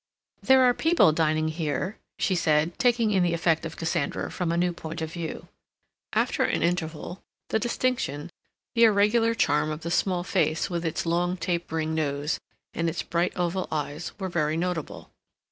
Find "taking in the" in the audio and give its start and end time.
2.79-3.35